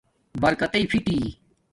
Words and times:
برکتݵ 0.41 0.83
فیٹی 0.91 1.19